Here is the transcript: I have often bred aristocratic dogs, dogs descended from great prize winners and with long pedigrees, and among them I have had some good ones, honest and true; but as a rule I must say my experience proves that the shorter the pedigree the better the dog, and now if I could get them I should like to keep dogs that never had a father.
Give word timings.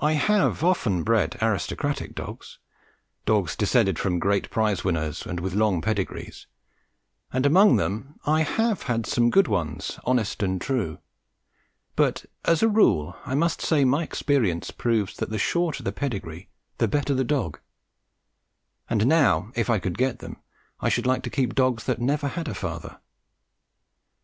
I 0.00 0.12
have 0.12 0.62
often 0.62 1.02
bred 1.02 1.38
aristocratic 1.42 2.14
dogs, 2.14 2.60
dogs 3.26 3.56
descended 3.56 3.98
from 3.98 4.20
great 4.20 4.48
prize 4.48 4.84
winners 4.84 5.26
and 5.26 5.40
with 5.40 5.54
long 5.54 5.80
pedigrees, 5.82 6.46
and 7.32 7.44
among 7.44 7.78
them 7.78 8.20
I 8.26 8.42
have 8.42 8.84
had 8.84 9.06
some 9.06 9.30
good 9.30 9.48
ones, 9.48 9.98
honest 10.04 10.40
and 10.44 10.60
true; 10.60 11.00
but 11.96 12.26
as 12.44 12.62
a 12.62 12.68
rule 12.68 13.16
I 13.26 13.34
must 13.34 13.60
say 13.60 13.84
my 13.84 14.04
experience 14.04 14.70
proves 14.70 15.16
that 15.16 15.30
the 15.30 15.36
shorter 15.40 15.82
the 15.82 15.90
pedigree 15.90 16.48
the 16.76 16.86
better 16.86 17.12
the 17.12 17.24
dog, 17.24 17.58
and 18.88 19.04
now 19.04 19.50
if 19.56 19.68
I 19.68 19.80
could 19.80 19.98
get 19.98 20.20
them 20.20 20.36
I 20.78 20.88
should 20.90 21.06
like 21.06 21.24
to 21.24 21.30
keep 21.30 21.56
dogs 21.56 21.82
that 21.86 22.00
never 22.00 22.28
had 22.28 22.46
a 22.46 22.54
father. 22.54 23.00